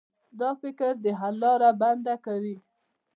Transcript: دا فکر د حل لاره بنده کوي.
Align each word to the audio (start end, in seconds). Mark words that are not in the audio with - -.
دا 0.39 0.49
فکر 0.61 0.91
د 1.03 1.05
حل 1.19 1.35
لاره 1.43 1.69
بنده 1.81 2.15
کوي. 2.25 2.57